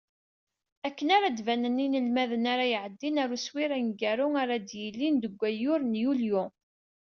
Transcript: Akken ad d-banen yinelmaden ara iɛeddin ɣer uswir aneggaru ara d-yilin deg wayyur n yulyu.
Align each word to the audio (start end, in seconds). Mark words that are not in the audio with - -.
Akken 0.87 1.09
ad 1.15 1.23
d-banen 1.37 1.81
yinelmaden 1.83 2.45
ara 2.53 2.65
iɛeddin 2.75 3.21
ɣer 3.21 3.29
uswir 3.35 3.71
aneggaru 3.77 4.27
ara 4.41 4.55
d-yilin 4.57 5.15
deg 5.23 5.33
wayyur 5.39 5.81
n 5.83 5.99
yulyu. 6.03 6.43